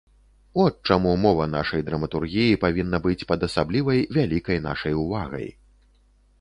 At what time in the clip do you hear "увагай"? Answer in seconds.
5.07-5.47